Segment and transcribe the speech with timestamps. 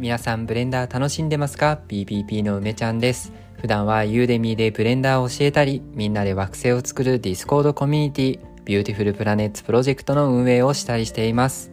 [0.00, 3.34] 皆さんブレンダー楽しんでますか ?BPP の梅ちゃんです。
[3.60, 11.70] 普段は Udemy でブレンダーを教えたり、みんなで惑星を作る Discord コミュニティ、 Beautiful Planets Project の運営をしたりしています。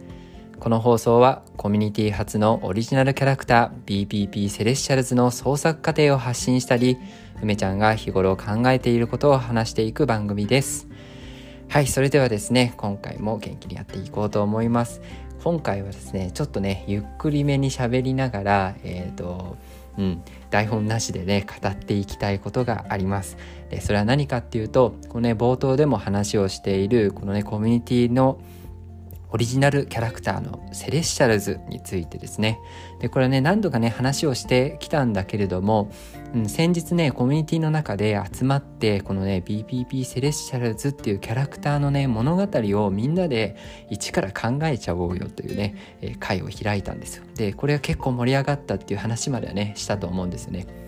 [0.60, 6.98] この放送はコミュニティ初のオリジナルキャラクター BPP Celestials の創作過程を発信したり、
[7.40, 10.86] 梅ちゃんが日頃考えていることを話していく番組です。
[11.70, 15.00] はい、それではですね、今回も元気にやっていこうと思います。
[15.42, 19.56] 今回はですねちょっとねゆっくりめに喋りながらえっ、ー、と
[19.98, 23.36] うん、台本なしでね語っていきたいことがあります。
[23.68, 28.38] でそれは何かっていうとこのね冒頭でも話をしているこのねコミュニティの
[29.30, 32.60] オリジナルキャラクターのセレッシャルズについてですね。
[33.00, 35.90] で、これね、何度かね、話をしてきたんだけれども、
[36.34, 42.48] うん、先日ね、コミュニティの中で集まって、このね、BPP セレッシャルズっていうキャラクターのね、物語
[42.82, 43.56] をみんなで
[43.90, 47.24] 一から考えちゃおうよというね、えー、会を開いたんですよ。
[47.34, 50.87] で、これは結構盛り上がったっていう話まではね、したと思うんですよね。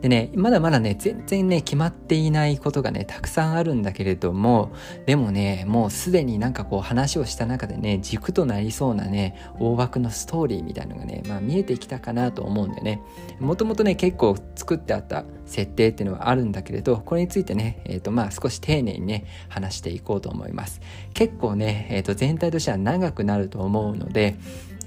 [0.00, 4.72] でね、まだまだね、全然ね、決まっていないことがね、たくさんあるんだけれども、
[5.06, 13.02] でもね、もうすでになんかこう話をした中でね、軸となりそうなね、大枠のストーリーみたいなのがね、まあ見えてきたかなと思うんでね、
[13.40, 20.80] もともとね、結構作ってあった設定っていうのはあるんだけれど、これについてね、えっ、ー、とまあ少し丁寧にね、話していこうと思います。
[21.12, 24.36] 結構ね、えっ、ー、と全体としては長くなると思うので、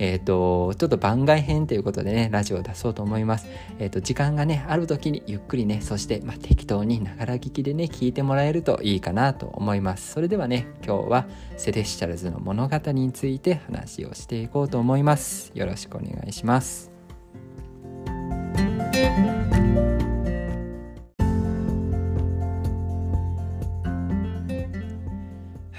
[0.02, 3.45] えっ、ー、と、ちょっと番外編ということでね、ラジオを出そうと思います。
[3.77, 10.13] えっ、ー、と、時間がね、ある時にゆっくりね、そして、まあ、適当にながら聞きでね、聞いてもらえるといいかなと思います。
[10.13, 15.52] それではね、今日はセレッシャルズの物語について話をしていこうと思います。
[15.53, 16.91] よろしくお願いします。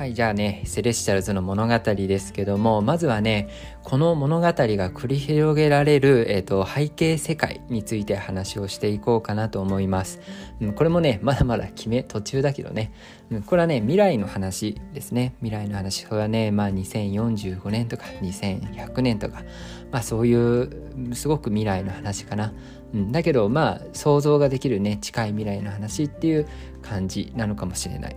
[0.03, 3.49] はい、じゃあね、セレッシャルズの物語ですけども、まずはね、
[3.85, 4.53] この物語が
[4.91, 10.21] 繰り広げられる、えっ、ー、と、背景世界について話をしていこうかなと思います。
[10.61, 12.93] うん、これもね、まだまだ決め途中だけどね、
[13.31, 15.37] うん、これはね、未来の話ですね。
[15.41, 16.05] 未来の話。
[16.05, 19.45] これはね、まあ2045年とか2100年とか、
[19.93, 22.53] まあそういう、すごく未来の話かな。
[22.93, 26.49] うん、だけど、まあ想像ができるね、近い未来の話っていう
[26.83, 28.17] 感じなのかもしれない。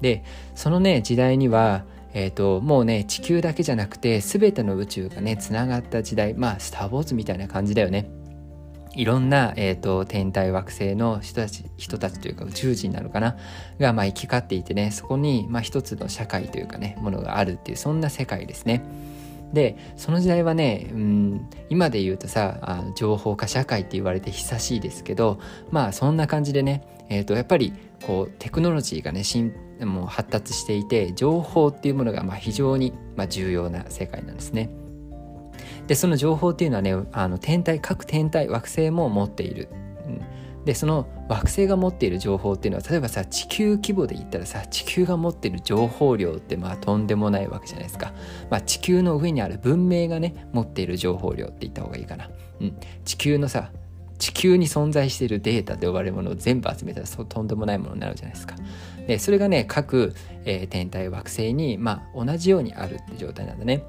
[0.00, 0.24] で
[0.54, 1.84] そのね時代には
[2.18, 8.08] えーと、もうね地球だけじゃなくて全ての宇宙がねつながった時代まあスター・ウォーズみたいな感じだよね
[8.94, 13.36] いろんな、えーと、天体惑星の人たち人たちというか宇宙人なのかな？
[13.78, 18.82] が、まあ、行き交っていてねそこに、まあ、一つの社会というかねものがあるっていうそんな世界ですね。
[19.52, 25.38] でその時代はね、うん、今で言うとさあ情報化社会って言われて久しいですけど
[25.70, 27.74] まあそんな感じでね、えーと、やっぱり
[28.06, 29.22] こうテクノロジーがね
[29.80, 34.70] もう発達していて情報っていうものがま非常にま重要な世界なんですね。
[35.86, 39.68] でその情報っていうのはねあの天体各天体惑星も持っている。
[40.66, 48.12] でその惑星が持っている情報っていうのは例えばさ地球規模で言ったらさ地球が持っている情報量ってまあとんでもないわけじゃないですか、
[48.50, 53.70] まあ、地球の上にある文明がね持っている情報量って言った方がいいかな、うん、地球のさ
[54.18, 58.56] 地球に存在しているデータと呼ばれるものを全部集めたらとんでもないものになるじゃないですか。
[59.06, 63.84] でそれがね各、えー、天体惑星にまあ同じようにあるって状態なんだね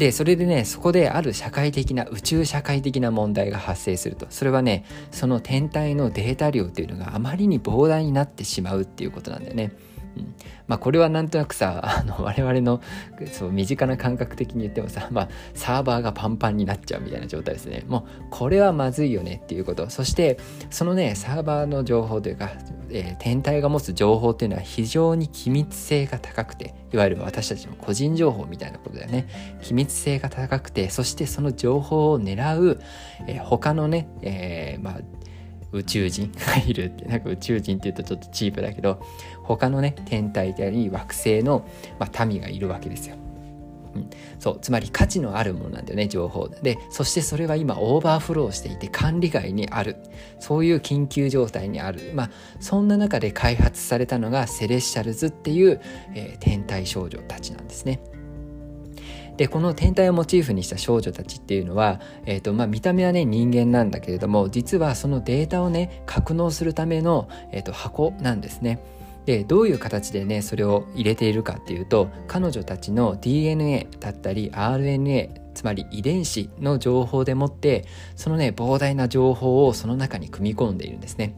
[0.00, 4.26] で、それでね、そこである社会的な、宇宙社会的な問題が発生すると。
[4.30, 9.72] それはね、その天体のデータ量っていうのがあまりに膨大になってしまうっていうことなんだよね。
[10.16, 10.34] うん、
[10.66, 12.80] まあこれはなんとなくさ あの我々の
[13.32, 17.84] そう身近な感覚的に言ってもさ、まあ、サーバーがパンパンになっちゃうみたいな状態ですね。
[17.88, 19.88] もうこれはまずいよねっていうこと。
[19.90, 20.38] そして
[20.70, 22.50] そのねサーバーの情報というか、
[22.90, 29.26] えー、天体が持つ情報っていうのは非常に機密性が高くていわゆる私たちの個人情報みたいなことだよね。
[29.62, 32.80] 機密性が高くてそしてその情報を狙う、
[33.26, 35.00] えー、他のね、えー、まあ
[35.72, 39.00] 宇宙人が いるってなんか宇宙人っていうとちょっとチープだけど
[39.42, 41.66] 他のね天体であり惑星の、
[41.98, 43.16] まあ、民がいるわけですよ。
[43.92, 46.48] うん、そうつまり価値のあるものなんだよね情報。
[46.48, 49.96] でそしてそれは今オーバーフローしていて管理外にある。
[50.38, 52.12] そういう緊急状態にある。
[52.14, 52.30] まあ
[52.60, 55.80] そんな中で開発されたのが Celestials っていう、
[56.14, 58.00] えー、天体少女たちなんですね。
[59.40, 68.84] でこの天体をモチーフにした少女たちっていうのは、えーとまあ、見た目はね人間なんだけれども実はそのデータをね格納するための、えーと、箱なんですね。
[69.24, 77.86] でどういう形でねそれを入れているかっていうと彼女たちの DNA だったり RNA つまり遺伝子の情報でもって
[78.16, 81.34] そのね膨大な情報をその中に組み込んでいるんですね。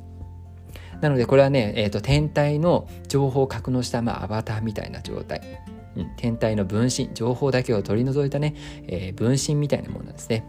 [1.01, 5.63] なのでこれはね、えーと、天体の情報を格納した、まあ、アバターみたいな状態
[5.97, 8.55] うん、天体の分身情報だけを取り除いたね、
[8.87, 10.45] えー、分身みたいなものなんですね。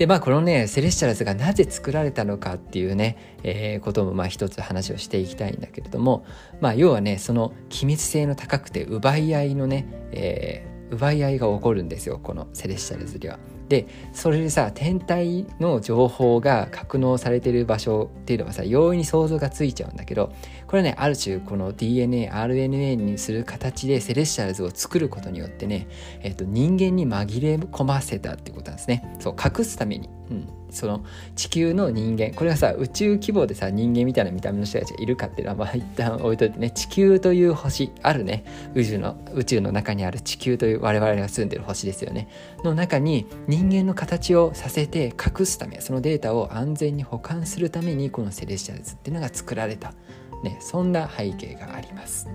[0.00, 6.24] でまあこのねセレシャルズがなぜ作られたのかっていうね、えー、こともまあ一つ話をしていきたいんだけれども
[6.62, 13.38] まあ要はねその機密性の高くて奪い合いのね、えー、奪い合いが起こるんですよこのセレシャルズでは。
[13.70, 20.32] でそれでさ天体の情報が格納されてる場所っていうのはさ容易に想像がついちゃうんだけど
[20.66, 25.86] これはねある種この DNARNA にする形でセレッシャルズを作ることによってね、
[26.20, 29.16] えー、と人間に紛れ込ませたってことなんですね。
[29.20, 31.04] そう隠すために、うん、その
[31.36, 38.44] 地球の人間これはさ宇宙規模でさ人間みたいな見た目の人たちがいるかっていうのはまあ一旦置いといてね地球という星あるね。
[38.74, 42.28] 宇宙の宇宙の中にある地球という我々が住んでる星ですよね。
[42.64, 49.94] の中に人間の形をさせて隠すためそのデータを安全に保管するためにこのセレシャルズっていうのが作られた、
[50.42, 52.28] ね、そんな背景があります。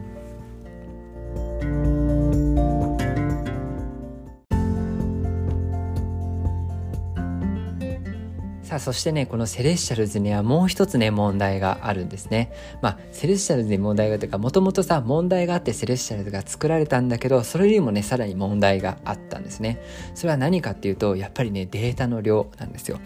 [8.76, 12.52] さあそしてねこのセレッシャルズにはもう一つね問題があるんですね。
[12.82, 19.82] まあセレッシャルズに問題がというかもともとさ問題があってセレッシャルズが作られたんだけどそれよりもねさらに問題があったんですね。
[20.14, 23.00] それは何かっていうとやっぱりねデータの量なんですよ。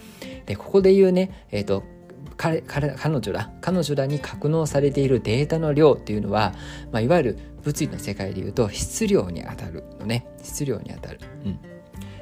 [0.48, 1.83] でここで言うねえっ、ー、と
[2.36, 2.89] 彼彼
[3.19, 6.56] 女ら彼女らに格納されているデータの量っていうのは、
[6.92, 10.25] まあ、いわゆる物理の世界でいうと質量にあたるのね。
[10.42, 11.60] 質量にあたる、うん、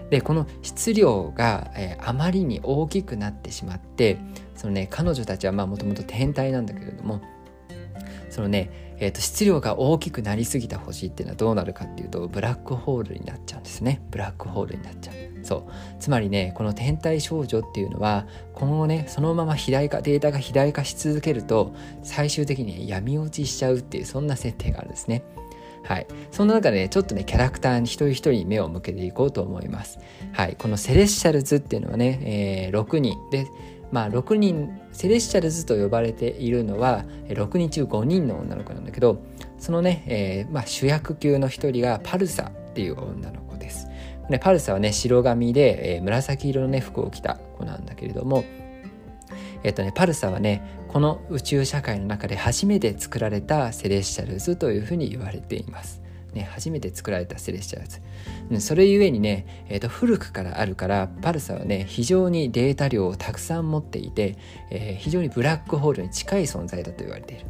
[0.10, 4.18] でこの質量が、えー、あまりに大きくなってしまって
[4.56, 7.22] そのね彼女たちはもともと天体なんだけれども
[8.30, 14.02] そのね、えーと、質量が大きくなりすぎた星っていうのはどうなるかっていうとブラックホールになっちゃうんですね。
[14.12, 15.16] ブラックホールになっちゃう。
[15.44, 15.64] そう。
[16.00, 25.24] つまりねこの天体少女っていうのは今後ねそのまま肥大化データが肥大化し続けると最終的に闇落ちしちゃうっていうそんな設定があるんですね。
[25.88, 30.00] はい、そんな中でねちょっとねキャラクターに一人一人に目を向けていこうと思います。
[30.34, 33.48] はい、このセレッシャルズっていうのはね、えー、6人で
[33.90, 39.24] まあ6人セレッシャルズと呼ばれているのは6人中5人の女の子なんだけど
[39.60, 43.88] そのね、えーまあ、主役級の一人がパルサっていう女の子です。
[44.30, 48.44] でパルサはね白髪で、えー、紫色のね服を着た子なんだけれども
[49.64, 56.02] えっとね、パルサはねこの宇宙社会の中で初めて作られたセレッシャルズというふうに言われています。
[56.34, 58.66] ね、初めて作られたセレッシャルズ。
[58.66, 64.38] それゆえにね、えー、と古くからあるからパルサはね非常にデータ量をたくさん持っていて、
[64.70, 67.46] えー、非常にブラックホールに近い存在だと言われている。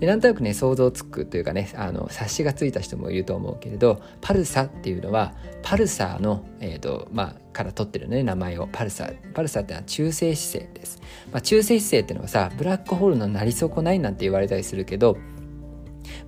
[0.00, 8.68] でなんとなくね想像つくというかねあの察しがついた人もいると思うけれどパルサっていうのはパルサーの、えーとまあ、から取ってるね名前を。
[8.72, 11.00] パルサーパルサーってのは中性子星です、
[11.30, 15.16] まあ、中性子星っていうのはさブラックホールのなり損ないなんて言われたりするけど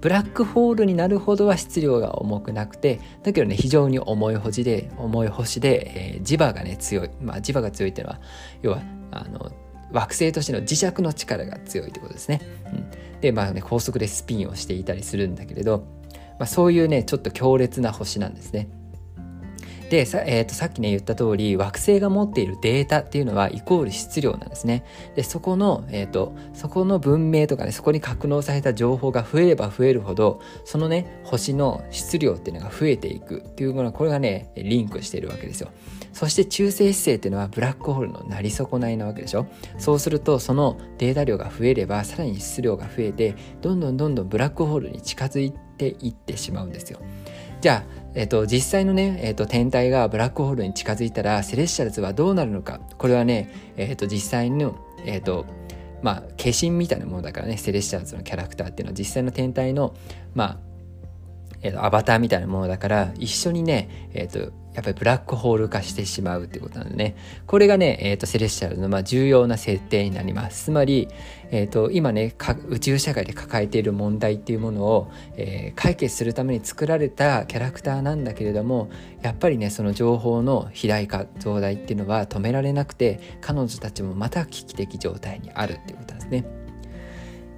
[0.01, 7.11] ブラックホールになるほどは質量が重くなくてだけどね非常に重い星で重い星で、えー、磁場がね強い。
[7.21, 8.21] まあ磁場が強いっていうのは
[8.63, 9.51] 要はあの
[9.95, 12.41] 惑星としての磁石の力が強いってことですね。
[12.67, 15.87] うん、でまあね高速でスピンをしていたりするんだけれど、
[16.39, 18.69] まあ、そういうねちょっと強烈な星なんですね。
[19.91, 24.85] でさ,、えー、とさっきね言った通り惑星が持っているデータっていうのはイコール質量なんですね。
[25.15, 35.71] でそこの、えーと、そこの文明とかねそこに格納された情報が増えれば増えるほどそのね星の質量っていうのが増えていくっていうものこれがねリンクしているわけですよ。
[36.15, 39.47] そして中性子星っていうのはブラックホールのなり損ないなわけでしょ？
[39.77, 47.01] そうするとそのデータ量が増えればさらに質量が増えてどんどんどんどんブラックホールに近づいていってしまうんですよ。
[47.61, 52.79] じゃあえっと、実際のね、えっと、天体がブラックホールに近づいたらセレッシャルズはどうなるのか？
[52.97, 55.47] これはね、えっと、実際の、えっと
[56.01, 59.95] まあ、化身みたいなものだからねセレッシャルズのキャラクターっていうのは実際の天体の、
[60.33, 60.74] まあ
[61.65, 64.47] えっと、アバターみたいなものだから一緒にね、えっと、や
[64.81, 67.17] っぱりブラックホール化してしまうってことなんでね。
[67.47, 70.65] これがね、え、ー、と、セレッシャルのまあ重要な設定になります。
[70.65, 71.09] つまり、
[71.51, 72.35] え、ー、と、今ね、
[72.69, 78.91] 宇宙社会で抱えている問題っていうものを、えー、解決するために作られたキャラクターなんだけれども、
[79.23, 86.64] やっぱりね、その情報の肥大化、増大っていうのは止められなくて、彼女たちもまた危機的状態にあるっていうことなんですね。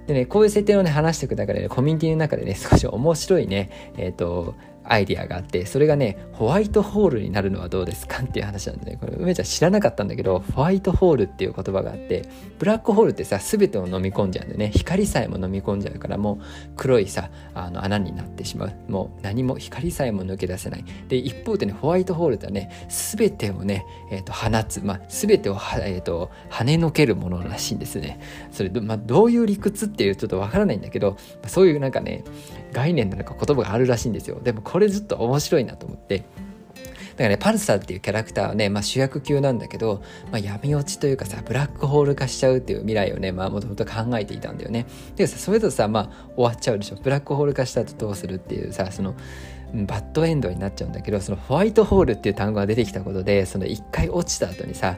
[0.07, 4.55] でね、こういう設定をね、話していく中でね、コミュニティの中でね、少し面白いね、えっ、ー、と、
[4.89, 8.97] アイディアがあってそれがねホワイトホールになるのはどうですかっていう話なんでね。
[8.99, 12.27] これ梅ちゃん知らなかったんだけどホワイトホールっていう言葉があって
[12.59, 14.71] ブラックホールってさ全てを飲み込んじゃうんでね。
[14.73, 16.43] 光さえも飲み込んじゃうからもう
[16.75, 18.73] 黒いさあの穴になってしまう。
[18.87, 20.85] もう何も光さえも抜け出せない。
[21.07, 28.19] で一方でねホワイトホールってはね全てをね、えーと、放つ、まあ、全てをは、えーと、跳ねのけるものらしいんですね。
[28.51, 31.17] それ、まあ、どういう理屈っていうちょっとわからないんだけど
[31.47, 32.23] そういうなんかね
[32.77, 36.25] 概念なのか言葉があるらしいんですよでもこれずっと面白いなと思って
[37.17, 44.85] だからね、パルサーっていうキャラクターはね、まあ、主役級なんだけど、まあ、闇落ちというかさ、ブラックホール化しちゃうっていう未来をね、まあ、もともと考えていたんだよね。
[45.15, 46.95] でさ、それとさ、まあ、終わっちゃうでしょ。
[46.97, 49.15] ブラックホール化した後どうするっていうさ、その、
[49.85, 54.97] バッドエンドになっちゃうんだけどそのホワイトホールっていう単語が出てきたことでその一回落ちた後にさ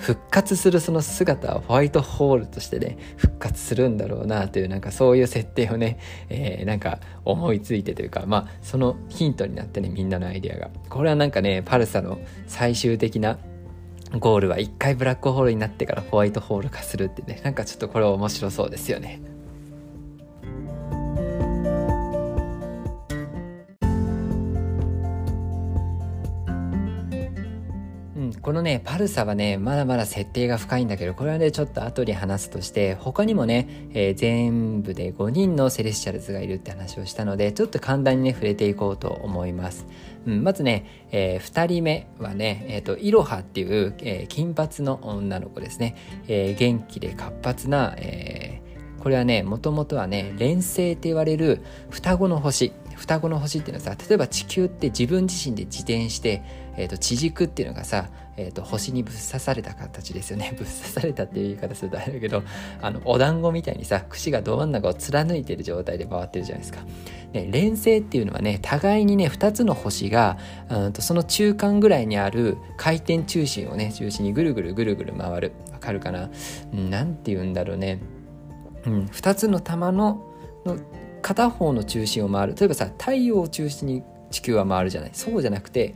[0.00, 13.38] 復活するその姿はホワイトホールとしてね復活するんだろうなというなんかそういう設定をね、えー、なんか思いついてというかまあそのヒントになってねみんなのアイデアがこれはなんかねパルサの最終的な
[14.18, 19.20] ゴールは一回ブラックホールになってからホワイトホール化するってねなんかちょっとこれ面白そうですよね。
[28.46, 39.84] このね、パルサはね、まだまだ設定が深いんだけど、これはね、ちょっと後に話すとして、他にもね、えー、全部で5人のセレスチャルズがいるって話をしたので、ちょっと簡単にね、触れていこうと思います。
[40.28, 45.96] うん、まずね、えー、2人目はね、えっ、ー、と、イロハっていう、えー、金髪の女の子ですね。
[46.28, 48.62] え、元気で活発な、え、
[49.00, 52.72] これはね、もともとはね、連星って言われる双子の星。
[52.94, 56.42] 双子の星っていうのはさ、例えば地球って自分自身で自転して、
[56.76, 60.54] えーと、地軸っていうのがさ、えーと、星にぶっ刺された形ですよね。
[60.58, 62.42] ぶっ刺されたっていう言い方するとあれだけど
[62.82, 66.80] あのお団子みたいにさ串がど真ん中を貫いてる状態で回ってるじゃないですか。
[67.32, 70.38] ね、連星っていうのはね互いにね2つの星が
[70.68, 75.52] うんとその中間ぐらいにある回転中心をね中心にぐるぐるぐるぐる回る。
[75.72, 76.30] わかるかな？
[76.72, 78.00] 何て言うんだろうね、
[78.86, 80.22] うん、2つの玉の
[80.64, 80.78] の
[81.22, 82.54] 片方の中心を回る。
[82.58, 85.10] 例えばさ太陽を中心に地球は回るじゃない。
[85.12, 85.94] そうじゃなくて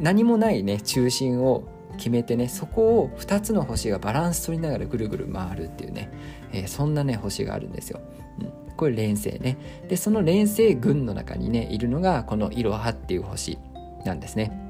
[0.00, 1.64] 何もないね中心を
[1.96, 6.10] 決めてねそこを2つの星がバランス取りながらぐるぐる回るっていうね、
[6.52, 8.00] えー、そんなね星があるんですよ。
[8.40, 9.58] うん、これ連星ね。
[9.88, 13.58] でその連星群の中にねいるのがこのいろはっていう星
[14.04, 14.69] なんですね。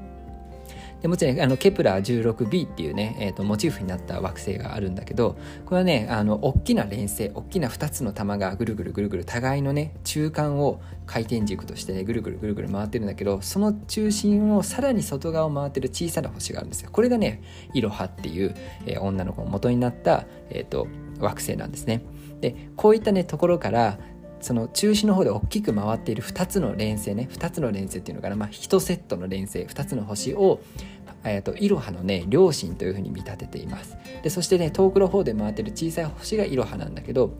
[1.01, 16.89] でもちろんあのケプラー 16b っていうね、えーと、モチーフになった惑星があるんだけどこれはねあの大きな連星大きな2つの玉がぐるぐるぐるぐる互いのね中間を回転軸としてねぐるぐるぐるぐる回ってるんだけどその中心をさらに外側を回ってる小さな星があるんですよ。
[16.91, 17.41] これがね
[17.73, 18.55] イロハっていう、
[18.85, 20.87] えー、女の子の元になった、えーと
[21.21, 22.01] 惑星なんですね。
[22.41, 23.99] でこういったねところから
[24.41, 30.61] その中心の方で大きく回っている2つの連星ね2つの連星っていうのかな、まあ、1セットの連星2つの星を、
[31.23, 37.33] えーと、イロハのね両親というふうに見立てていますでそしてね遠くの方で回ってる小さい星がイロハなんだけど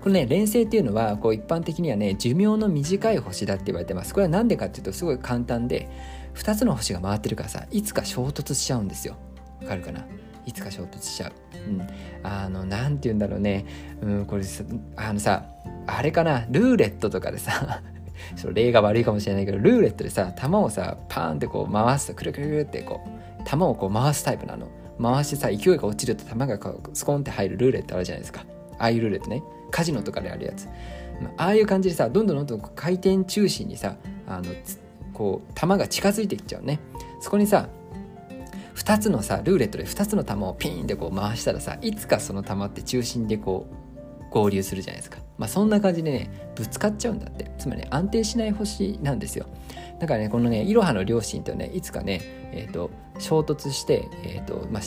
[0.00, 5.90] このね連星っていうのはこう一般的にはね寿命の短い星だって言われてますこれは何でかっていうとすごい簡単で
[6.34, 9.16] 2つの星が回ってるからさいつか衝突しちゃうんですよ
[9.60, 10.04] わかるかな？
[10.48, 11.32] いつか衝突しちゃう。
[11.58, 11.86] うん。
[12.22, 13.66] あの、なんて言うんだろうね。
[14.00, 14.44] うん、これ、
[14.96, 15.44] あのさ、
[15.86, 17.82] あれかな、ルーレットとかでさ、
[18.36, 24.68] ちょっと例が悪いかもしれないけど、ルーレットでさ、球をさ、パーンってこう回すと、くるくるくるってこう、球をこう回すタイプなの。
[25.00, 28.44] 回してさ、勢いが落ちると球がこうスコンって入るルーレットあるじゃないですか。
[28.78, 29.42] ああいうルーレットね。
[29.70, 30.68] カジノとかであるやつ。
[31.36, 33.96] ああいう感じでさ、どんどんどんどん回転中心にさ、
[34.26, 34.52] あの、
[35.12, 36.80] こう、球が近づいていっちゃうね。
[37.20, 37.68] そこにさ、
[38.78, 45.18] 2つのさルーレットで2つの球をピーンってこう回したらさいつかその球って中心でこう合流するじゃないですか。
[45.38, 47.50] まあ、そんな感じでねぶつかっちゃうんだって。
[47.58, 49.46] つまり、ね、安定しない星なんですよ。
[49.98, 52.20] だからねこのねイロハの両親とねいつかね、
[52.52, 54.82] えーと、衝突して、えーとまあ、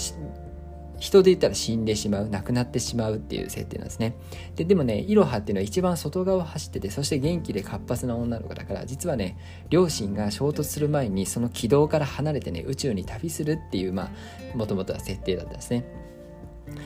[1.00, 4.16] 人で言ったら死んでしまう亡くなってしまうっていう設定なんですね。
[4.56, 9.38] ででもねイロハっていうのは一番外側を走っててそして元気で活発な女の子だから実はね
[9.70, 14.12] 両親が衝突する前にその軌道から離れてね宇宙に旅するっていうま
[14.54, 15.86] あもともとは設定だったんですね。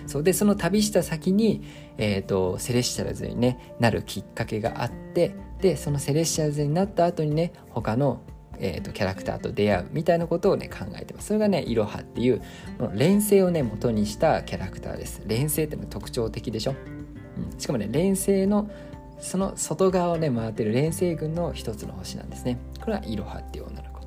[0.07, 0.23] そう。
[0.23, 1.63] でその旅した先に、
[1.97, 8.21] えーと、セレッシャルズに、ね、なるきっかけがあってでそのセレッシャルズになった後にね他の
[8.57, 11.27] えーと、キャラクターと出会うみたいなことをね考えてます。
[11.27, 12.41] それがねいろはっていう
[12.93, 15.21] 連星をね元にしたキャラクターです。
[15.25, 16.75] 連星っての特徴的でしょ、
[17.51, 18.69] うん、しかもね連星の
[19.19, 22.57] その外側をね回ってる連星群の一つの星なんですね。
[22.79, 24.01] これはいろはっていう女の子。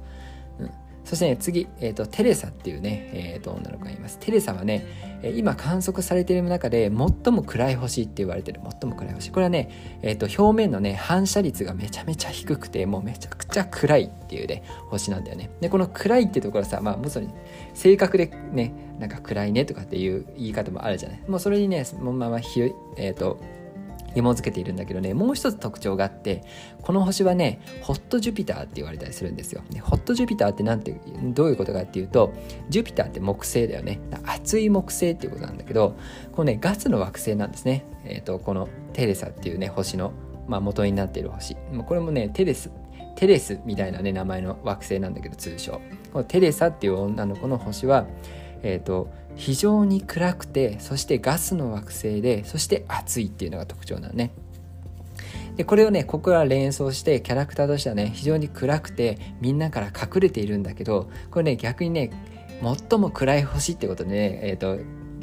[0.60, 0.70] うん。
[1.04, 4.18] そしてね、次、えっ、ー、と、テレサっていうね、えっ、ー、と、女の子がいます。
[4.18, 4.84] テレサはね、
[5.22, 9.30] 今観測されている中で最も暗い星って言われてる、最も暗い星。
[9.30, 15.50] これはね、え、ー、と、表面のね、反射率がめちゃめちゃ低くて、もうめちゃくちゃ暗いっていうね、星なんだよね。
[15.60, 17.28] で、この暗いってところさ、まあ、もそに、
[17.74, 21.22] 正確でね、なんか暗いねとかっていう言い方もあるじゃない。
[21.28, 22.60] もうそれにね、そのままひ、
[22.96, 23.40] えっ、と、
[24.18, 26.42] 紐付けているんだけどねもう一つ特徴があって
[26.82, 32.32] この星はねホットジュピターって言われたりするんですよ、ねホットジュピターってなんてどういうことかっていうと
[32.68, 34.00] ジュピターって木星だよね。
[34.24, 35.96] 熱い木星っていうことなんだけど
[36.32, 37.84] このねガスの惑星なんですね。
[38.04, 40.12] えっ、ー、とこのテレサっていうね星の
[40.48, 41.56] まあ、元になっている星。
[41.86, 42.70] これもねテレス
[43.16, 45.80] テレスみたいなね名前の惑星なんだけど通称。
[46.12, 48.06] このテレサっていう女の子の星は
[48.62, 49.08] えっ、ー、と
[49.38, 54.32] 非常に暗くてそしてガスの惑星でそして暑いっていうのが特徴なのね。
[55.56, 62.10] でこれをねここから連想してキャラクターとしてはね非常に暗くてみんなから隠れているんだけどこれね逆にね
[62.62, 64.72] 最も暗い星ってことでね、えーと、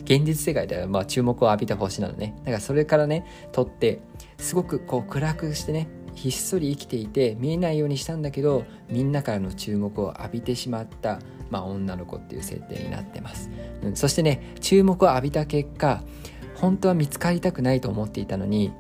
[0.03, 2.35] 現実世界ではまあ注目を浴びた星なのね。
[2.39, 3.99] だからそれからね取って
[4.37, 11.19] すごくこう暗くしてねひっそり生きていて見えないようにしたんだけどみんなからの注目を浴びてしまった、
[11.49, 13.49] まあ、女の子っていう設定になってます、
[13.83, 16.03] うん、そしてね注目を浴びた結果
[16.55, 18.71] 本当は見つかりたくないと思っていたのに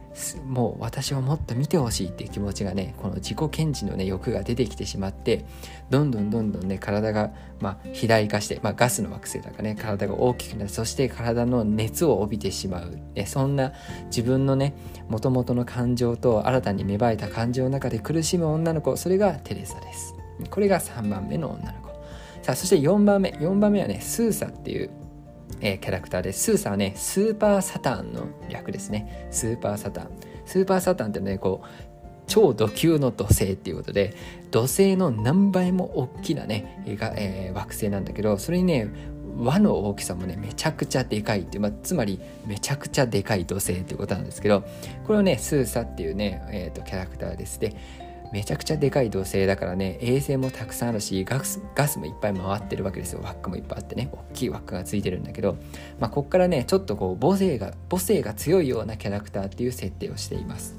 [0.47, 5.45] もう私をもっと見てほしいっていう気持ちがねこの自己顕示のね欲が出てきてしまって
[5.89, 10.69] どんどんどんどんね体が、まあ、肥大化して、まあ、ガスの惑星だからね体が大きくなる。
[10.69, 13.73] そして体の熱を帯びてしまう、ね、そんな
[14.05, 14.73] 自分のね
[15.09, 20.15] もともとの感情と新たに芽生えた感情の中で苦しむ女の子それがテレサです。
[20.49, 21.89] これが3番目の女の子。
[22.41, 23.31] さあそして4番目。
[23.31, 24.89] 4番目はねスーサっていう
[25.61, 29.27] えー、キャラクターでスーサはねスーパーサタンの略ですね。
[29.31, 30.09] スーパーサタン。
[30.45, 31.67] スーパーサタンってねこう
[32.27, 34.15] 超土球の土星っていうことで
[34.51, 38.89] 土星の何倍も大きなね、えー、惑星なんだけどそれにね
[39.37, 44.63] 輪の大きさもねめちゃくちゃでかいっていう、まあ、つまりめちゃくちゃでかい土星っていうことなんですけど
[45.05, 47.59] これをねスーサっていうね、えーと、とキャラクターです。
[47.59, 47.75] で
[48.31, 53.21] めちゃくちゃでかい土星だからね衛星もたくさんあるしガスガスもいっぱい回ってるわけですよ。
[53.23, 54.09] ワックもいっぱいあってね。
[54.11, 55.57] 大きいワックがついてるんだけど、
[55.99, 60.75] まあ、こっからねちょっとこう母性が母性が強いようなキャラクターっていう設定をしています。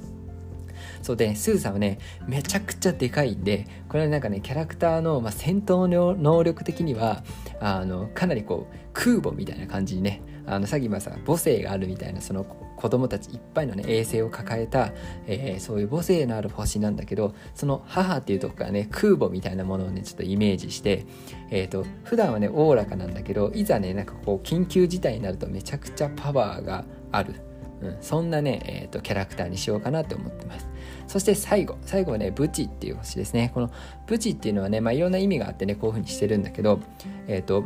[1.03, 7.23] そうでスーさんはねめちゃくちゃでかいんでこれはなんかねキャラクターの、まあ、戦闘能力的には
[7.61, 12.45] あのかなりこう空母みたいな感じにねあのさっき今さ母性があるみたいなその
[12.87, 14.93] 子供たちいっぱいのね衛星を抱えた、
[15.27, 21.05] えー、そういう母性のある星なんだけどその母っていうとこからね空母みたいなものをねちょっとイメージして
[21.51, 27.35] えっ、ー、と普段はねおおらかなんだけどいざねなんかこう緊急事態になるとめちゃくちゃパワーがある、
[27.83, 30.69] うん、そんなね、えーと、キャラクターにしようかなって思ってます。
[31.09, 33.51] そして最後最後はねブチっていう星ですね。
[33.53, 33.73] この
[34.07, 36.79] ブチっていうのはねまあいろんな意味があってねこういうふうにしてるんだけど
[37.27, 37.65] えっ、ー、と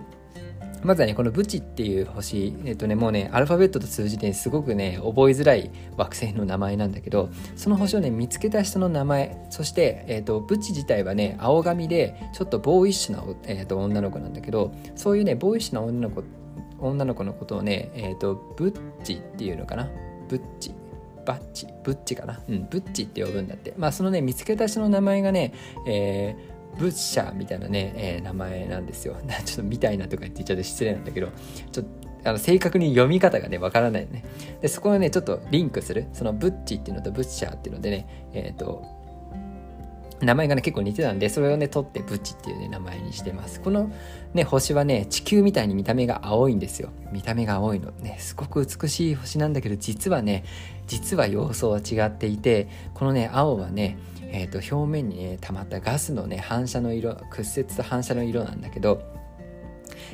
[0.82, 16.22] まずはね、このブチっていう星、えっとね、もうね、アルファベットと数字ですごくね、覚えづらい惑星の名前なんだけど、その星をね、見つけた人の名前、そして、えっと、ブチ自体はね、青髪で、ちょっとボーイッシュな、えっと、女の子なんだけど、そういうね、ボーイッシュな女の子、
[16.78, 19.88] 女の子のことをね、えっと、ブッチっていうのかな？
[20.28, 20.72] ブッチ。
[21.26, 22.40] バッチ、ブッチかな？
[22.48, 23.74] うん、ブッチって呼ぶんだって。
[23.76, 25.52] まあ、そのね、見つけた人の名前がね、
[25.86, 29.16] えー、ブッシャーみたいなね、えー、名前なんですよ。
[29.44, 31.28] ちょっとみたいなとか言っちゃって失礼なんだけど、
[31.72, 34.24] ちょっとあの正確に読み方がね、わからないね。
[34.60, 36.06] で、そこはね、ちょっとリンクする。
[36.12, 38.99] そのブッチっていうのとブッシャーっていうのでね、えっ、ー、と、
[40.20, 43.60] 名前がね結構似てたんでそれをね取ってブチっていうね名前にしてます。
[43.60, 43.90] この
[44.34, 46.90] ね星はね地球みたいに見た目が青いんですよ。
[47.12, 47.90] 見た目が青いの。
[47.92, 50.44] ねすごく美しい星なんだけど実はね
[50.86, 53.98] 実は様相は違っていてこのね青はね
[54.32, 59.02] えーと、表面にね溜まったガスのね反射の色屈折と反射の色なんだけど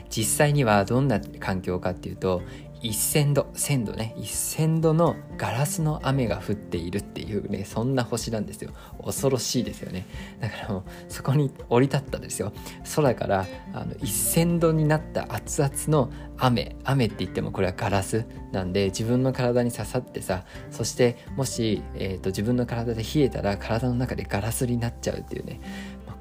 [0.09, 2.43] 実際にはどんな環境かっていうと
[2.89, 4.15] 1000度1000度ね。
[4.19, 8.73] 1000度のガラスの雨が降っているっていうねそんな星なんですよ。
[9.05, 10.07] 恐ろしいですよね。
[10.41, 12.53] だからもうそこに降り立ったんですよ。
[12.95, 25.61] 空からあの1000度になった熱々の雨雨って言ってもこれはガラスなんで自分の体に刺さってさそしてもし、えーと自分の体で冷えたら体の中でガラスになっちゃうっていうね。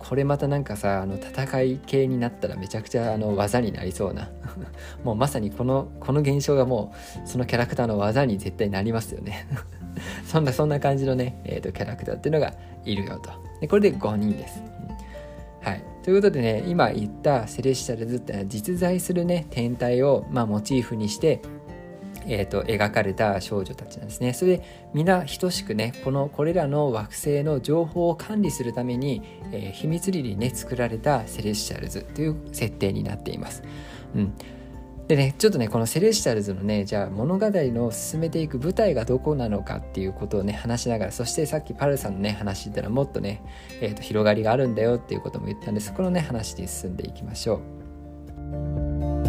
[0.08, 4.30] これまたなんかさあの戦い系になったらめちゃくちゃあの技になりそうな。
[5.04, 6.94] もうまさにこのこの現象がも
[7.26, 9.48] うそのキャラクターの技に絶対なりますよね。
[10.28, 13.32] そんなそんな感じのね、えーと、キャラクターっていうのがいるよと。
[13.62, 14.62] でこれで5人です、
[15.62, 21.41] はい、ということでね今言ったセレシャルズって実在するね天体を、まあ、モチーフにして
[22.28, 24.34] えーと、描かれた少女たちなんですね。
[24.34, 33.64] それで皆等しくねこのこれらの惑星の情報を管理するために、えー、秘密裏にね作られたセレシャルズという設定になっています。
[34.16, 34.34] うん
[35.08, 43.44] でね、ちょっとね、このセレシャルズのね、じゃあ物語の進めていく舞台がどこなのかっていうことをね、話しながら、そしてさっきパルさんのね、話ったらもっとね、
[43.82, 47.62] えーと広がりがあるんだよっていうことも言ったんで、そこのね、話に進んでいきましょ
[49.22, 49.25] う。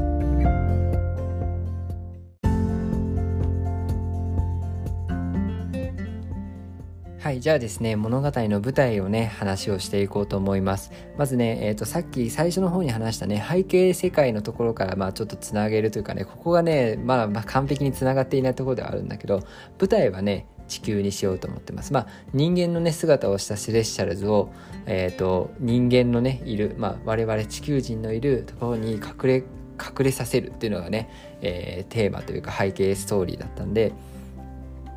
[7.26, 10.92] はい、じゃあですね、物語の舞台をね、話をしていこうと思います。
[11.18, 19.42] まずね、えっ、ー、と、さっき最初の方に話したね、背景世界のところから、まあちょっとつなげるというかね、ここがね、まあ、まあ完璧につながっていないところではあるんだけど、
[19.80, 21.92] 舞台はね、地球にしようと思ってます。
[21.92, 24.52] まあ、人間のね姿をしたセレッシャルズを、
[24.86, 29.34] えーと、人間のねいる、まあ、我々地球人のいるところに隠れ
[29.78, 31.10] 隠れさせるっていうのがね、
[31.40, 33.92] えー、テーマというか背景ストーリーだったんで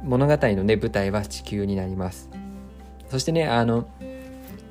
[0.03, 2.29] 物語のね舞台は地球になります。
[3.09, 3.87] そしてねあの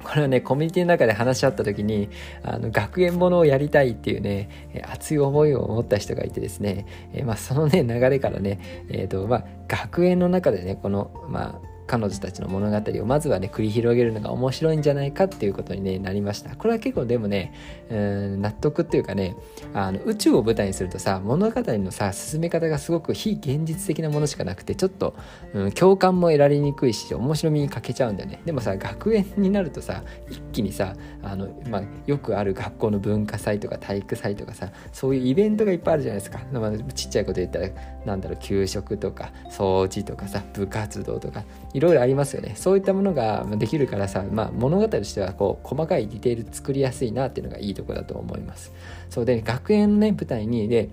[0.03, 2.09] これはねコミュニティの中で話し合った時に
[2.43, 16.55] あの学園ものをやりたいっていうね熱い思いを持った人がいてですね、えまあ、そのね流れからね、えーとまあ、学園の中でねこの、まあ、彼女たちの物語をまずはね繰り広げるのが面白いんじゃないかっていうことに、ね、なりました。
[16.55, 17.55] これは結構でもね
[17.91, 19.35] うん納得っていうかね
[19.73, 25.17] あの宇宙を舞台にするとさ物語のさ進め方がすごく非現実的なものしかなくてちょっと、
[25.55, 28.43] うん、共感も得られにくいし面白みに欠けちゃうんだよね。
[28.45, 37.69] でもさ学園になるとさ一気にさあの、まあ、よくある学校の文化祭とか体育祭とかさそういうイベントがいっぱいあるじゃないですか、まあ、ちっちゃいこと言ったら
[38.05, 42.55] なんだろう給食とか掃除とかさ部活動とかいろいろありますよね。
[42.57, 48.73] そういったものができるからさ、まあ、物語としてはこう細かいディテール作りやすいなっていうのがいいとこだと思います。
[49.11, 50.91] そうで学園のね舞台にで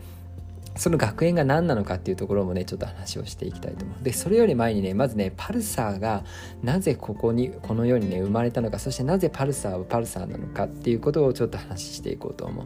[0.76, 4.04] その学園が何なのかっていうところもねちょっと話をしていきたいと思う。
[4.04, 6.24] でそれより前にねまずねパルサーが
[6.64, 12.66] なぜここにこの世にね生まれたのかそしてなぜパルサーはパルサーなのかっていうことをちょっと話していこうと思う。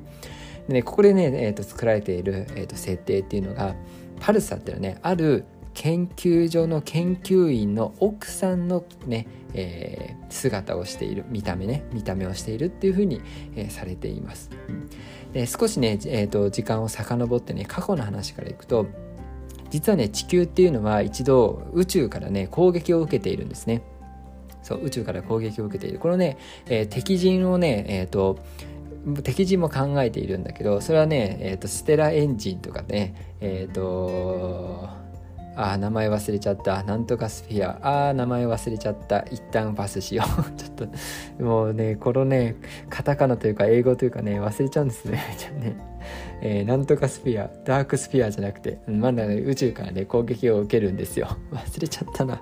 [0.68, 3.76] でねここでね、えーと、作られている、えーと設定っていうのが
[4.20, 5.46] パルサーっていうのはねある
[5.80, 13.22] 研究所の研究員の奥さんのね、えー、姿をしている見た目ね見た目をしているっていうふうに、
[13.56, 14.90] えー、されています、うん、
[15.32, 18.88] で少しね、えーと、時間を遡ってね過去の話からいくと
[19.70, 23.82] 実はね地球っていうのは一度宇宙からね攻撃を受けているんですね。
[24.62, 26.00] そう宇宙から攻撃を受けている。
[26.00, 28.40] このね、えー、敵陣をねえっ、と
[29.24, 34.99] 敵陣も考えているんだけどそれはね、えーと、ステラエンジンとかねえっ、ー、と
[35.56, 36.84] ああ名前忘れちゃった。
[36.84, 37.80] なんとかスフィア。
[37.82, 39.20] ああ名前忘れちゃった。
[39.32, 40.44] 一旦パスしよう。
[40.56, 40.72] ちょっ
[41.38, 42.56] ともうねこのね
[42.90, 45.20] カタカナというか英語というかね忘れちゃうんですね。
[45.38, 45.76] じ ゃね、
[46.42, 47.50] えー、なんとかスフィア。
[47.66, 48.80] ダークスフィアじゃなくて。
[48.88, 51.28] まだね宇宙からね攻撃を受けるんですよ。
[51.52, 52.42] 忘れちゃったな。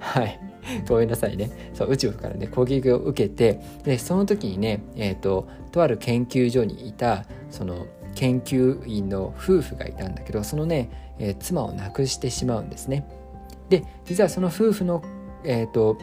[0.00, 0.40] はい。
[0.88, 1.50] ごめんなさいね。
[1.74, 13.06] そう宇宙からね攻撃を受けてでその時にねえっ、ー、ととある研究所にいたその研究員の夫婦がいたんだけどそのね、えー、妻を亡くしてしまうんですね。
[13.68, 15.02] で実はその夫婦の、
[15.44, 15.98] えーと、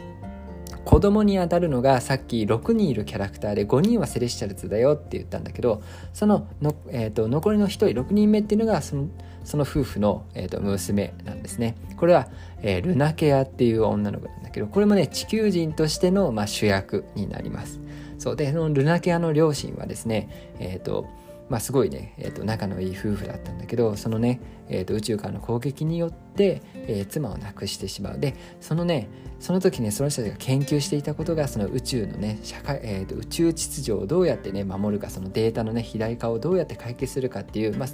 [0.84, 9.08] 子供にあたるのがさっき6人いるキャラクターで5人はセレッシャルズだよって言ったんだけどそのの、えーと、残りの1人6人目っていうのがその
[9.44, 11.74] その夫婦の、えーと、娘なんですね。
[11.96, 12.28] これは、
[12.62, 17.80] えー、ルナケアっていう女の子なんだけどこれもね地球人としての、まあ、主役になります。
[18.18, 21.06] そうでそのルナケアの両親はですね、えーと
[21.52, 37.84] まあ、すごいね、えー、と仲のいい夫婦だったんだけどそのね、えー、と宇宙からの攻撃によって、えー、妻を亡くしてしまうでそのねその時ねその人たちが研究していたことがその宇宙のね社会、えー、と宇宙秩序をどうやってね守るかそのデータのね肥大化をどうやって解決するかっていうま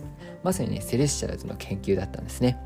[0.44, 2.60] まさにねセレッシャルズの研究だったんですね。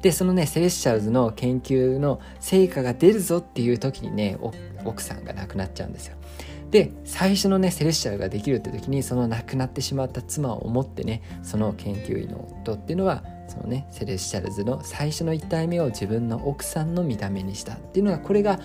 [0.00, 4.36] でそのねセレッシャルズの研究の成果が出るぞっていう時にね
[4.84, 6.16] 奥さんが亡くなっちゃうんですよ。
[6.72, 18.58] で最初のねセレッシャルができるって時にその亡くなってしまった妻を思ってねその研究員の夫っていうのはそのねセレッシャルズの最初の1体目を自分の奥さんの見た目にしたっていうのがこれが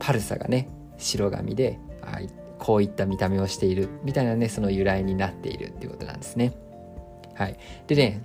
[0.00, 2.18] パルサがね白髪であ
[2.58, 6.52] こういった見た目をしているみたいなねその由来になっているっていうことなんですね。
[7.34, 8.22] はい、でね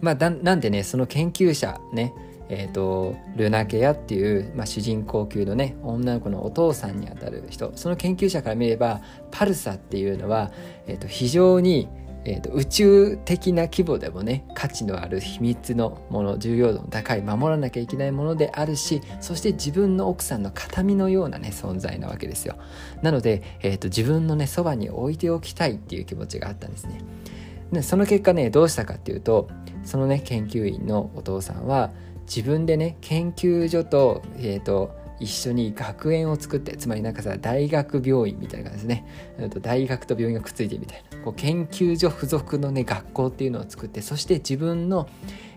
[0.00, 2.12] まあなんでねその研究者ね
[2.48, 7.72] えーと、ルナケアっていう、まあ、主人公級のね女の子のお父さんにあたる人。
[7.74, 10.52] その研究者から見ればパルサっていうのは、
[10.86, 11.88] えーと、非常に、
[12.24, 22.56] えーと、宇宙的な規模でもね価値のある秘密のもの重要度の高い守らなきゃいけないものであるしそして自分の奥さんの形見のようなね存在なわけですよ。
[23.02, 27.00] なので、えー、と自分のねそばに置いておきたいっていう気持ちがあったんですね。
[27.72, 29.48] でその結果ねどうしたかっていうと
[29.84, 31.90] そのね研究員のお父さんは
[32.26, 45.08] 自分でね研究所と,、えーと、一緒に学園を作ってつまりなんかさ大学病院みたいな感じですね大学と病院がくっついてみたいなこう研究所付属のね学校っていうのを作ってそして自分の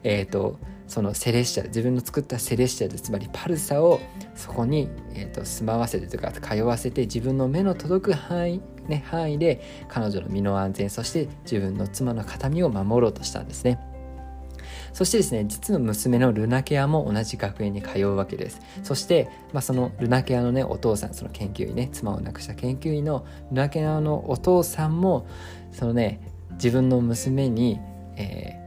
[0.03, 4.01] えっ、ー、とそのセレッシャル自分の作ったセレッシャルつまりパルサを
[4.35, 13.79] そこに、えーと、住まわせてというか通わせて自分の目の届く範囲,、ね、範囲で彼女の身の安全そして自分の妻の形見を守ろうとしたんですね。
[14.93, 18.61] そしてですね実の娘のルナケアも同じ学園に通うわけです。
[18.83, 25.27] そして、まあ、そのルナケアのねお父さんその研究員ね妻を亡くした研究員のルナケアのお父さんも
[25.71, 26.21] そのね
[26.51, 27.79] 自分の娘に、
[28.15, 28.59] えー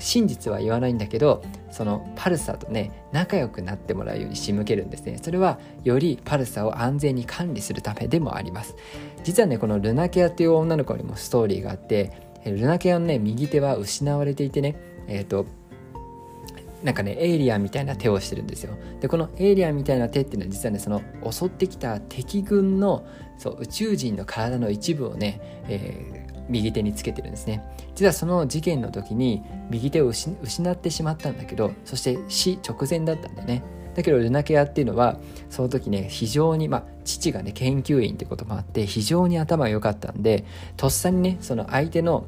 [0.00, 5.18] 真実は言わないんだけどそのパルサとね仲良くなってもらうように仕向けるんですね。
[5.22, 8.74] それはよりパルサを安全に管理するためでもあります。
[9.22, 12.12] 実はねこのルナケアっていう女の子にもストーリーがあって
[12.44, 15.46] ルナケアのね右手は失われていてねえっ、ー、と
[16.82, 18.74] なんかねエイリアンみたいな手をしてるんですよ。
[19.00, 23.06] でこのエイリアンみたいな手っていうのは実はねその襲ってきた敵軍の
[23.38, 27.62] そう宇宙人の体の一部をね、えー、右手につけてるんですね。
[27.94, 33.62] 実はその事件の時に右手を失ってしまったんだけどそして死直前だったんだよね。
[33.94, 40.44] だけどルナケアっていうのはその時ね非常にまあ父がね研究員ってこともあって非常に頭が良かったんで
[40.76, 42.26] とっさにねその相手の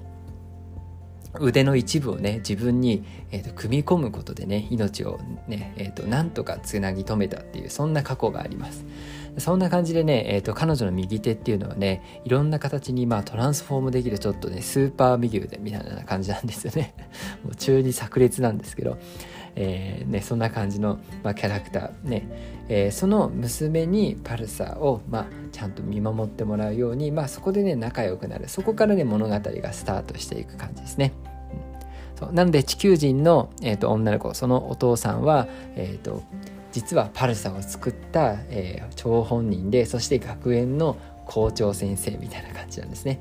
[1.40, 5.18] 腕の一部をね自分に、えーと、組み込むことでね命を
[5.49, 8.85] ね、えーと、なんとかつなぎ止めたっていうそんな過去があります。
[9.38, 16.95] そんな感じでね、えーと、彼女の右手っていうのはねいろんな形にまあトランスフォームできるちょっとねスーパー右腕みたいな感じなんですよね。
[17.42, 18.99] もう中に炸裂なんですけど、
[19.55, 31.12] えーね、そんな感じの、まあ、キャラクターね、えー、その娘にパルサーを、まあ、ちゃんと見守ってもらうように、まあ、そこでね仲良くなるそこからね物語がスタートしていく感じですね。
[32.19, 36.23] そうなので地球人の、えーと、女の子そのお父さんは、えーと、
[36.71, 43.21] 実はパルサを作った、えー、張本人でそして学園の校長先生みたいな感じなんですね。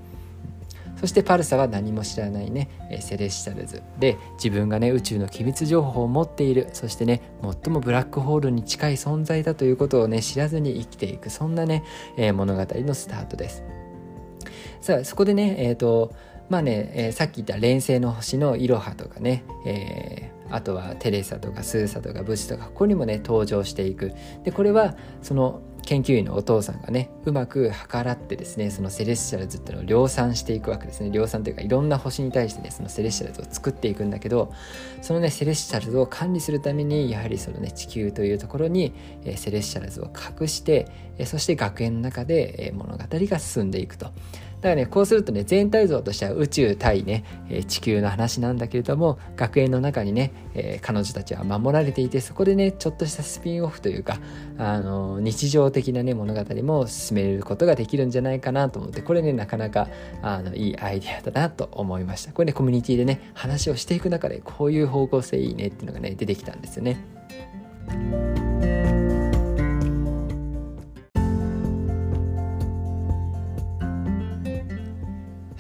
[1.02, 2.70] そしてパルサは何も知らないね
[3.02, 3.82] セレシタルズ。
[3.98, 6.70] で自分がね宇宙の機密情報を持っている。
[6.74, 11.32] そしてね最もブラックホールに近い存在だということをね知らずに生きていく。
[11.32, 11.84] そんなね、
[12.18, 13.64] えー、物語のスタートです。
[14.80, 16.14] さあそこでねえっ、ー、と
[16.52, 24.12] まあね、えー、さっき言った連星の星のイロハとかね、えー、あとはテレサとかスーサとかブチとかここにもね登場していく
[24.44, 34.54] でこれはその研究員のお父さんがねうまく計らってですねそのセレッシャルズっていうのを量産していくわけですね量産というかいろんな星に対してねそのセレッシャルズを作っていくんだけど
[35.02, 40.88] そのねセレッシャルズを管理するためにやはりそのね地球というところに、えー、セレッシャルズを隠して、
[41.18, 44.12] えー、そして学園の中で、えー、物語が進んでいくと。
[44.62, 54.20] だからねこうするとね全体像としては宇宙対ね、え地球の話なんだけれども学園の中にね、えー、彼女たちは守られていてそこでねちょっとしたスピンオフというか
[54.58, 59.88] あの日常的なね物語も進めることができるんじゃないかなと思ってこれねなかなか
[60.22, 67.04] あのいいアイデアだなと思いましたこれねコミュニティでね話をしていく中でこういう方向性いいねっていうのがね出てきたんですよね。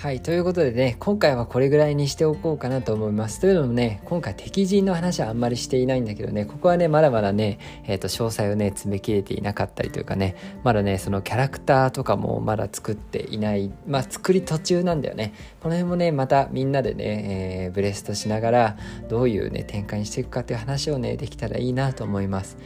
[0.01, 3.39] はい、ということでね、今回はこれぐらいにしておこうかなと思います。
[3.39, 15.35] というのもね、今回敵陣の話はあんまりしていないんだけどね、ここはね、まだまだね、えっ、ー、と、詳細をね、詰め切れていなかったりというかね、まだね、そのキャラクターとかもまだ作っていない、まあ、作り途中なんだよね。
[15.59, 22.57] この辺もね、またみんなでね、えー、ブレストしながら、どういうね、展開にしていくかっていう話をね、できたらいいなと思います。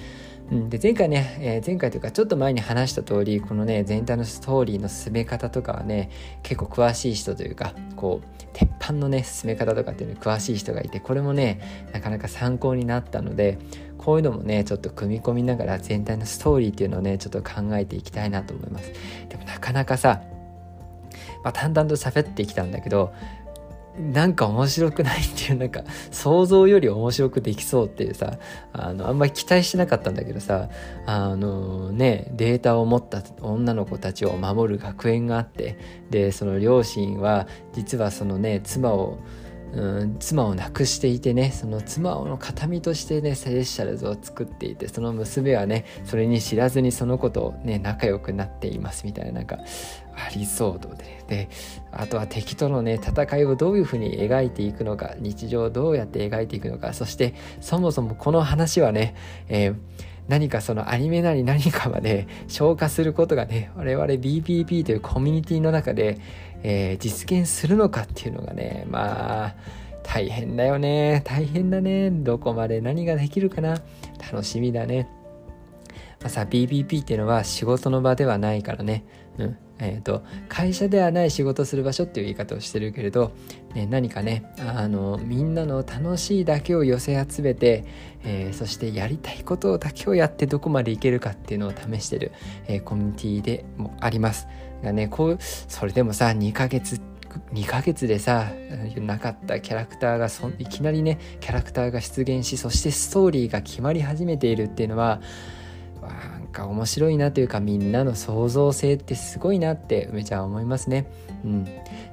[0.51, 6.11] うん、で前回ね、えー、前回というかちょっと前に話した通りこのね全体のストーリーの進め方とかはね
[6.43, 13.57] 結構詳しい人というかこう鉄板のね進め方とかっていうのに詳しい人がいてこれもねなかなか参考になったので
[13.97, 18.91] こういうのもねちょっと組み込みながら全体のストーリーっていうのをねちょっと考えていきたいなと思います。
[19.29, 20.21] でもなかなかさ
[21.45, 23.13] まあ、淡々と喋ってきたんだけど
[23.97, 28.37] なんか面白くないっていうなんか想像より面白くできそうっていうさ
[28.73, 30.69] あのあんまり期待してなかったんだけどさ
[31.05, 35.77] あのねデータを持った女の子たちを守る学園があって
[36.09, 39.17] でその両親は実はそのね妻を
[39.75, 49.57] うん、妻を亡くしていてねその妻の形見としてねセレッシャルズを作っていてその娘はねそれに知らずにその子とね仲良くなっていますみたいななんか
[50.15, 51.49] ありそうで、で
[51.91, 59.15] あとは敵とのね戦いをどういうふうに描いていくのか日常をどうやって描いていくのかそしてそもそもこの話はね、
[59.49, 59.75] えー
[60.27, 66.19] 何かそのアニメなり何かまで消化することがね我々 BPP というコミュニティの中で
[66.67, 69.55] えー、実現するのかっていうのがねまあ
[70.01, 71.21] 大変だよね。
[71.25, 72.09] 大変だね。
[72.11, 73.81] どこまで何ができるかな。
[74.31, 75.07] 楽しみだね。
[76.21, 79.05] まあさ BBP っていうのは仕事の場ではないからね。
[79.37, 79.57] うん。
[79.77, 83.33] えーと、会社ではない仕事する場所っていう言い方をしてるけれど、
[83.73, 87.83] ね、何かねあのみんなの楽しいだけを寄せ集めて、
[88.23, 92.31] えー、そしてやりたいことだけをやってどこまでいけるかっていうのを試してる、
[92.67, 94.47] えー、コミュニティでもあります。
[94.85, 97.01] がねこうそれでもさ2ヶ月
[97.53, 98.51] 2ヶ月でさ
[99.01, 105.21] なかったキャラクターがそいきなりねキャラクターが出現しそしてストーリーが決まり始めているっていうのは
[106.01, 111.07] なんか面白いなというかみんなの創造性ってすごいなって梅ちゃんは思いますね。
[111.43, 111.67] うん、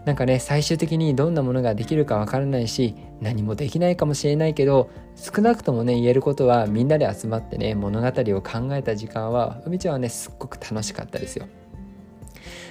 [0.05, 11.47] なんかね最終的にどんなものができるかわからないし何もできないかもしれないけど少なくともね言えることはみんなで集まってね物語を考えた時間は海ちゃんはねすっごく楽しかったですよ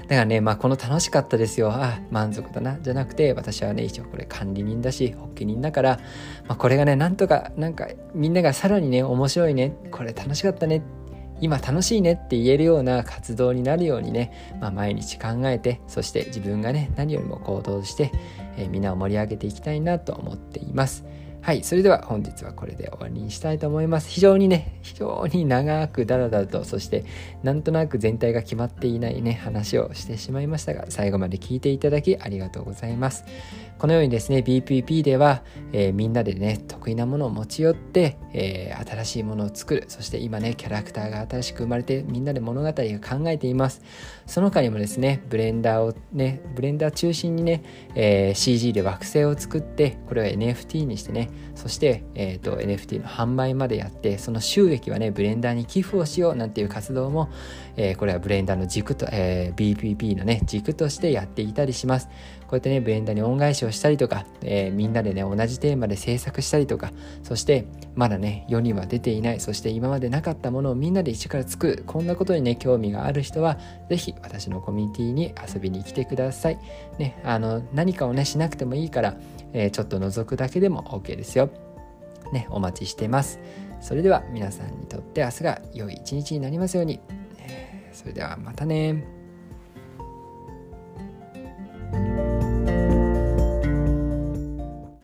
[0.04, 1.72] だからね、まあ、この楽しかったですよ。
[1.72, 2.78] あ、満足だな。
[2.82, 6.00] じゃなくて、私はね、一応これ管理人だし、発起人だから、
[6.48, 10.84] まあ、これがね、なんとか、なんか、みんながさらにね、面白いね、これ楽しかったね、
[11.42, 18.12] 今楽しいねって言えるような活動になるようにね、まあ、毎日考えて、そして自分がね、何よりも行動して、
[18.58, 21.04] えー、みんなを盛り上げていきたいなと思っています。
[21.42, 24.10] はい、それでは本日はこれで終わりにしたいと思います。
[24.10, 27.04] 非常にね、非常に長くダラダラと、そして
[27.42, 33.26] なんとなく全体が決まっていないね、話をしてしまいましたが、最後まで聞いていただきありがとうございます。
[33.82, 35.42] このようにですね BPP では、
[35.74, 39.86] えー、みんなでね得意なものを持ち寄って、えー、新しいものを作る。
[39.88, 43.82] そして今ねキャラクターが新しく生まれてみんなで物語を考えています。
[44.28, 47.64] その他にもですねブレンダーをねブレンダー中心にね、
[47.96, 57.30] えー、CG で惑星を作ってこれを NFT にしてねそして、えーと、NFT の販売までやってその収益はねブレンダーに寄付をしようなんていう活動も、
[57.78, 62.10] え、これはブレンダーの軸と、え、BPP のね軸としてやっていたりします。
[62.52, 66.92] こうやってねブレンダーに恩返しをしたりとか、えー、みんなでね同じテーマで制作したりとか
[67.24, 76.60] そしてまだね世には出ていないそして今までなかったものをみんなで一から作るこんなことにね興味がある人は是非私のコミュニティに遊びに来てください、
[77.00, 79.16] ね、あの何かをねしなくてもいいから、
[79.54, 81.50] えー、ちょっと覗くだけでも OK ですよ。
[82.34, 83.40] ねお待ちしてます。
[83.80, 87.00] それでは皆さんにとって明日が良い一日になりますように、
[87.40, 89.21] えー、それではまたね。
[91.92, 92.51] Bye.